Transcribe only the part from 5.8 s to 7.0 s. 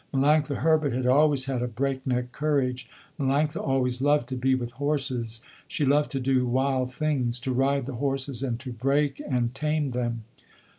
loved to do wild